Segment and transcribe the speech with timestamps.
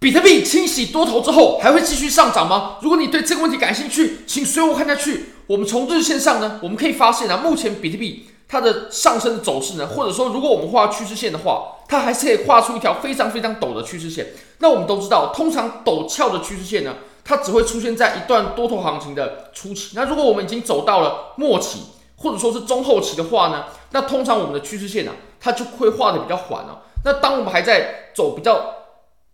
[0.00, 2.76] 比特币清洗多头之后还会继续上涨吗？
[2.82, 5.30] 如果你对这个问题感兴趣，请随我看下去。
[5.48, 14.28] 我们从日线上呢，我们可以发现啊，目前比特币它的上升的走势呢，或者说如果我们画趋势线的话，它还是可以画出一条非常非常陡的趋势线。
[14.58, 16.94] 那我们都知道，通常陡峭的趋势线呢，
[17.24, 19.96] 它只会出现在一段多头行情的初期。
[19.96, 21.80] 那如果我们已经走到了末期，
[22.18, 25.10] 或者说是中后期的话呢，那通常我们的趋势线呢，
[25.40, 26.82] 它就会画得比较缓了。
[27.04, 28.77] 那当我们还在走比较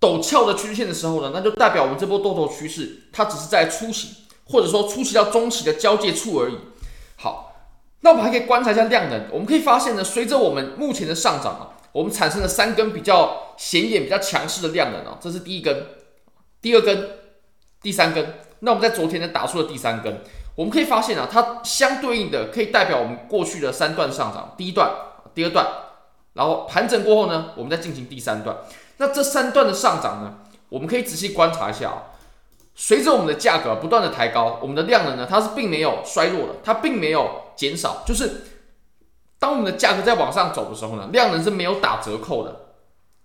[0.00, 4.14] 陡峭的趋势线的时候呢，那就代表我们这波多头趋势它只是在初期，
[4.44, 6.58] 或者说初期到中期的交界处而已。
[7.16, 7.56] 好，
[8.00, 15.86] 那我们还可以观察一下量能，我们可以发现呢，随着我们目前的上涨啊，我们产生了三根比较显眼、比较强势的量能啊，这是第一根、
[16.60, 17.10] 第二根、
[17.80, 18.34] 第三根。
[18.60, 20.20] 那我们在昨天呢打出了第三根，
[20.54, 24.90] 我们可以发现啊，它相对应的可以代表我们过去的三段上涨，第一段、
[25.34, 25.66] 第二段，
[26.34, 28.54] 然后盘整过后呢，我们再进行第三段。
[28.98, 30.34] 那这三段的上涨呢，
[30.68, 32.02] 我们可以仔细观察一下啊。
[32.74, 38.02] 随着我们的价格不断的抬高，我们的量能呢，它是并没有衰弱的，它并没有减少。
[38.06, 38.42] 就是
[39.38, 42.66] 当我们的价格在往上走的时候呢，量能是没有打折扣的。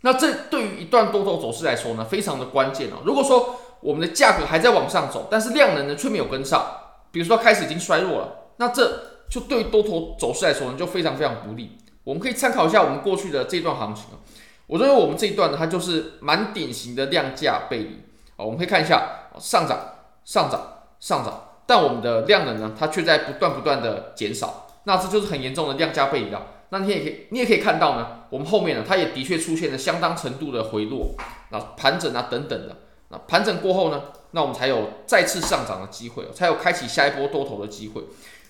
[0.00, 2.96] 那这对于一段多头走势来说呢，非常的关键哦。
[3.04, 6.66] 如果说我们的价格还在往上走，但是量能呢却没有跟上，
[7.10, 11.78] 比如说开始已经衰弱了，那这就对多头走势来说呢，就非常非常不利。
[12.02, 14.16] 我们可以参考一下我们过去的这段行情啊。
[14.66, 18.00] 我认为我们这一段呢，它就是蛮典型的量价背离
[18.36, 18.44] 啊。
[18.44, 19.78] 我们可以看一下上涨、
[20.24, 24.66] 上涨、上涨，但我们的量能呢，它却在不断不断的减少。
[24.84, 26.46] 那这就是很严重的量价背离了。
[26.70, 31.14] 那你也可以，你也可以看到呢，我们后面呢，它也的确出现了相当程度的回落，
[31.50, 32.76] 那盘整啊等等的。
[33.10, 38.02] 那盘整过后呢，那我们才有再次上涨的机会，才有开启下一波多头的机会。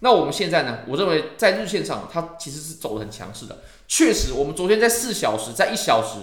[0.00, 3.58] 那我们现在呢，我认为在日线上，它其实是走得很强势的。
[3.88, 6.20] 确实，我们昨天在四小时、在一小时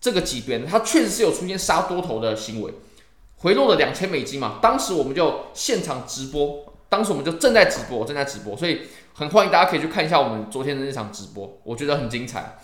[0.00, 2.74] 这个级别，它确实是有出现杀多头的行为，
[3.36, 4.58] 回落了两千美金嘛。
[4.60, 8.80] 当时我们就现场直播，当时我们就正在直播，正在直播，所以
[9.14, 12.58] 很欢迎大家可以去看一下我们昨天的那场直播，我觉得很精彩。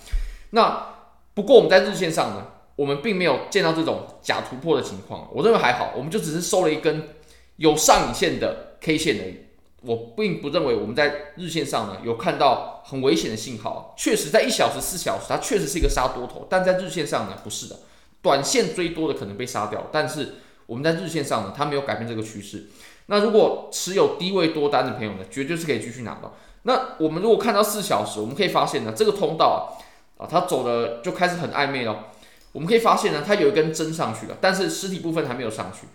[0.50, 0.86] 那
[1.34, 7.08] 不过我们在日线上呢，我们并没有见到这种假突破的情况，我认为还好，我们就只是收了一根
[7.56, 9.47] 有上影线的 K 线而已。
[9.82, 13.94] 我并不认为我们在日线上呢有看到很危险的信号。
[13.96, 17.76] 确实，在一小时、四小时，它确实是一个杀多头，但在日线上呢不是的。
[18.20, 20.34] 短线追多的可能被杀掉，但是
[20.66, 22.66] 我们在日线上呢，它没有改变这个趋势。
[23.06, 26.32] 那如果持有低位多单的朋友呢，绝对是可以继续拿的。
[26.64, 29.70] 那我们如果看到四小时，我们可以发现呢，这个通道
[30.18, 32.08] 啊，啊，它走的就开始很暧昧了。
[32.50, 35.86] 我们可以发现呢，它有一根针上去了，但是实体部分还没有上去。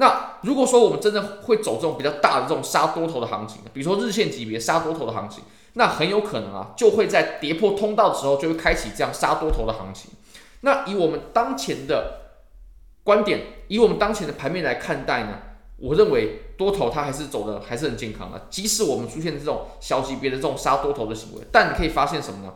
[0.00, 5.44] 那如果说我们真的会走这种比较大的这种杀多头的行情，比如说日线级别杀多头的行情，
[5.74, 10.10] 那很有可能啊，就会在跌破通道的时候就会开启这样杀多头的行情。
[10.62, 12.38] 那以我们当前的
[13.04, 15.38] 观点，以我们当前的盘面来看待呢，
[15.76, 22.54] 我认为多头它还是走的还是很健康的，即使我们出现这种小级别的这种杀多头的行为，但你可以发现什么呢？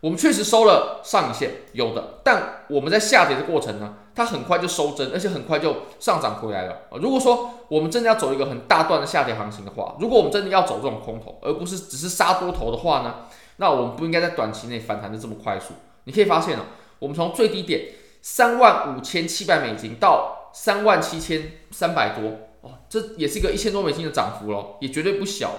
[0.00, 7.00] 我们确实收了上影线，有的，但我们在下跌的过程呢，它很快就收针，而且很快就上涨回来了啊。
[7.00, 13.14] 如果说我们真的要走一个很大段的下跌行情的话，如果我们真的要走这种空头，而不是只是杀多头的话呢，
[13.56, 15.72] 那我们不应该在短期内反弹的这么快速。
[16.04, 16.66] 你可以发现啊，
[16.98, 22.28] 我们从最低点三万五千七百美金到三万七千三百多
[22.60, 25.52] 哦，这也是一个一千多美金的涨幅咯，也绝对不小。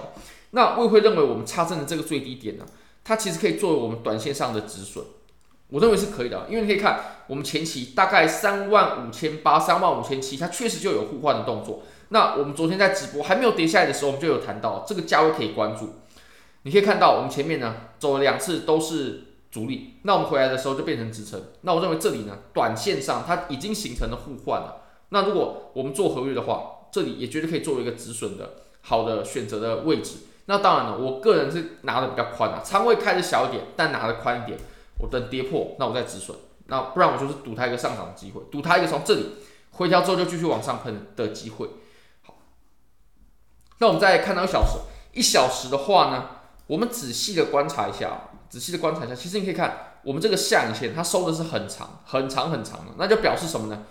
[0.52, 2.64] 那我也会认为我们插针的这个最低点呢，
[3.02, 5.04] 它其实可以作为我们短线上的止损，
[5.72, 11.82] 我认为是可以的，因为你可以看我们前期大概三万五千八、三万五千七，它确实就有互换的动作。
[12.10, 15.94] 那我们昨天在直播还没有跌下来的时候，我们就有谈到这个价位可以关注。
[16.64, 21.42] 你可以看到我们前面呢走了两次都是阻力，那我们回来的时候就变成支撑。
[21.62, 24.82] 那我认为这里呢短线上它已经形成了互换了。
[25.08, 30.18] 那如果我们做合约的话，这里也绝对可以作为一个止损的好的选择的位置。
[30.46, 34.58] 那当然了，我个人是拿的比较宽啊，仓位开的小一点，但拿的宽一点。
[34.98, 36.36] 我等跌破，那我再止损。
[36.66, 39.34] 那不然我就是赌它一个上涨的机会，赌它一个从这里
[39.72, 41.68] 回调之后就继续往上喷的机会。
[42.22, 42.36] 好，
[43.78, 44.78] 那我们再看到一小时，
[45.12, 46.28] 一小时的话呢，
[46.66, 53.82] 我们仔细的观察一下，仔细的观察一下，其实你可以看我们这个下影线，它收的是很长、很长、很长的，那就表示什么呢？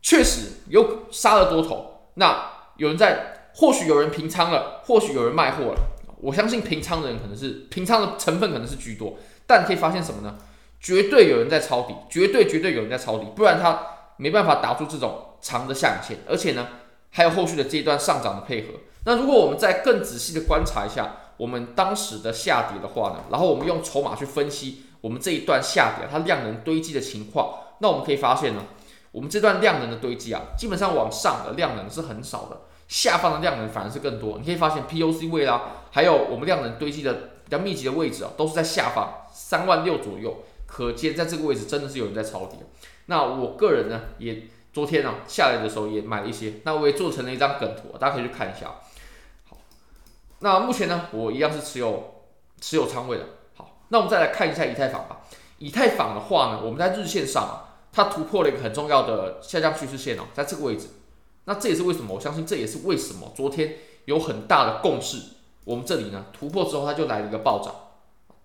[0.00, 3.34] 确实有杀了多头，那有人在。
[3.54, 5.80] 或许有人平仓了，或许有人卖货了。
[6.20, 10.36] 我相信平仓的人可能是平仓的成分可能是居多，但可以发现什么呢？
[10.78, 13.82] 绝对有人在抄底，绝对绝对有人在抄底，不然它
[14.16, 16.68] 没办法打出这种长的下影线，而且呢
[17.10, 18.68] 还有后续的这一段上涨的配合。
[19.04, 28.62] 那如果我们再更仔细的观察一下我们当时的下跌的话呢，然后我们用筹码去分析我们这一段下跌它量能堆积的情况，那我们可以发现呢，
[29.12, 34.38] 我们这段量能的堆积啊，基本上往上的量能是很少的，下方的量能反而是更多。
[34.38, 40.44] 你可以发现 POC 位啦，还有我们量能堆积的比较密集的位置啊，都是在下方三万六左右。
[40.66, 42.58] 可见在这个位置真的是有人在抄底。
[43.06, 48.74] 那我个人呢，也昨天啊下来的时候也买了一些，那我也做成了一张梗图，大家可以去看一下。
[49.48, 49.56] 好，
[50.40, 52.22] 那目前呢，我一样是持有
[52.60, 53.24] 持有仓位的。
[53.56, 55.22] 好，那我们再来看一下以太坊吧。
[55.56, 60.88] 以太坊的话呢，我们在日线上啊，它突破了一个很重要的下降趋势线哦，在这个位置。
[61.46, 62.14] 那这也是为什么？
[62.14, 65.37] 我相信这也是为什么昨天有很大的共识。
[65.68, 67.74] 我们这里呢突破之后，它就来了一个暴涨。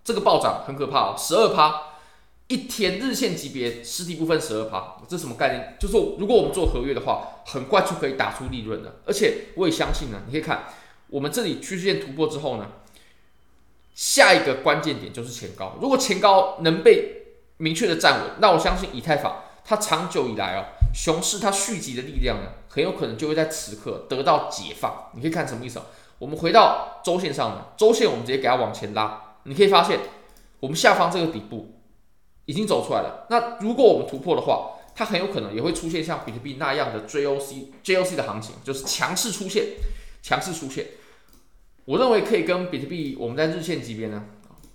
[0.04, 1.94] 这个暴涨很可怕哦，十二趴，
[2.48, 5.78] 一天日线级别实体部分十二趴，这是什么概念？
[5.80, 8.96] 就是说如果我们做合约的话，很快就可以打出利润的。
[9.06, 10.66] 而且我也相信呢，你可以看
[11.08, 12.68] 我们这里趋势线突破之后呢。
[13.96, 17.28] 下一个关键点就是前高，如果前高能被
[17.58, 20.66] 明确的站稳，那我相信以太坊它长久以来哦，
[20.96, 25.12] 熊市它蓄积的力量呢，很有可能就会在此刻得到解放。
[25.14, 25.86] 你可以看什么意思啊？
[26.24, 30.00] 我们回到周线上呢，周线我们直接给它往前拉，你可以发现
[30.62, 31.81] 我们下方这个底部
[32.46, 33.28] 已经走出来了。
[33.30, 39.66] 那如果我们突破的话，它很有可能也会出现像比特币那样的 JOC JOC 的行情，就是强势出现，
[40.22, 40.88] 强势出现。
[41.84, 44.24] 我认为可以跟比特币，我们在日线级别呢，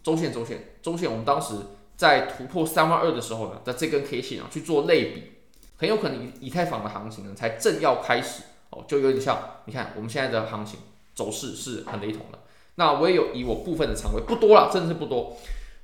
[0.02, 1.54] 周线、周线、周线，我们当时
[1.96, 5.32] 在突破三万二的时候呢，在这根 K 线啊去做类比，
[5.78, 10.78] 很有可能以以太坊的行情呢才正要开始哦，就有点像，你看我们现在的行情
[11.18, 12.38] 走势是很雷同的。
[12.76, 15.36] 那我也有以我部分的仓位不多了，真的是不多。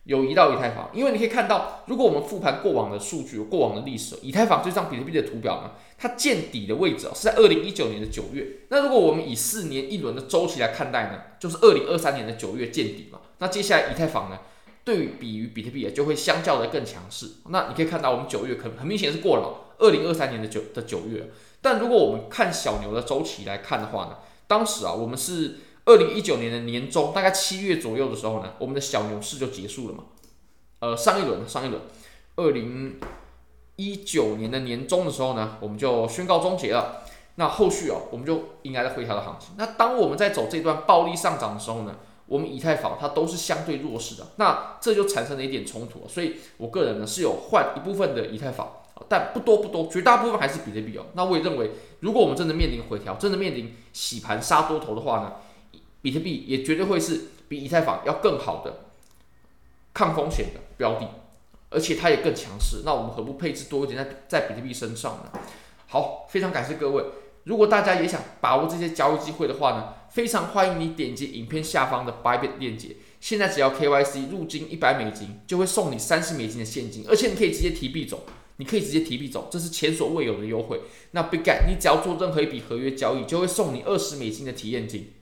[0.04, 8.46] 有移到以太坊，因为你可以看到，如果我们复盘过往的数据、过往的历史，以太坊这张比特币的图表呢，它见底的位置是在二零一九年的九月。
[8.68, 13.18] 那如果我们以四年一轮的周期来看待呢，就是二零二三年的九月见底嘛。
[13.38, 14.38] 那接下来以太坊呢，
[14.84, 17.30] 对比于比特币也就会相较的更强势。
[17.48, 21.30] 那你可以看到，我们九月可很明显是过了二零二三年的九的九月。
[21.62, 25.56] 但如果我们看小牛的周期来看的话呢，当时啊，我们是。
[25.86, 30.04] 二零一九年的年中，大概七月左右的时候呢，我们的小牛市就结束了嘛。
[30.78, 31.82] 呃，上一轮，上一轮，
[32.36, 32.98] 二零
[33.76, 37.02] 一九年的年中的时候呢，我们就宣告终结了。
[37.34, 39.50] 那后续啊，我们就迎来了回调的行情。
[39.58, 44.28] 那当我们在走这段暴力上涨的时候呢，我们以太坊它都是相对弱势的。
[44.36, 46.08] 那这就产生了一点冲突。
[46.08, 48.72] 所以我个人呢是有换一部分的以太坊，
[49.08, 51.06] 但不多不多，绝大部分还是比特币哦。
[51.14, 51.70] 那我也认为，
[52.00, 55.32] 如果我们真的面临回调，真的面临洗盘杀多头的话呢，
[56.00, 58.86] 比特币也绝对会是比以太坊要更好的
[59.92, 61.08] 抗风险的标的，
[61.70, 62.82] 而且它也更强势。
[62.84, 65.40] 那我们何不配置多一点在在比特币身上呢？
[65.88, 67.04] 好，非常感谢各位。
[67.44, 72.96] 如果大家也想把握这些交易机会的话呢，非常欢迎你点击影片下方的 Bybit 链接。
[73.20, 78.24] 现在只要 KYC 入金一百美金，就会送你三十美金的现金，而且你可以直接提币走，
[78.56, 80.80] 你可以直接提币走，这是前所未有的优惠。
[81.10, 85.12] 那 b i g a t 你只要做任何一笔合约交易，就会送你二十美金的体验金。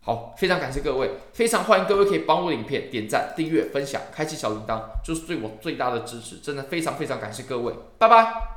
[0.00, 8.55] 好，非常感谢各位，非常欢迎各位可以帮我影片点赞、订阅、分享、开启小铃铛，就是对我最大的支持，真的非常非常感谢各位，拜拜。